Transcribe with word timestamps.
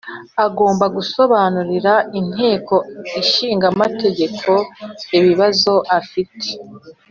Agomba 0.45 0.85
gusobanurira 0.97 1.93
Inteko 2.19 2.75
Ishinga 3.21 3.65
Amategeko 3.73 4.51
ibibazo 5.17 5.73
afite 5.99 6.47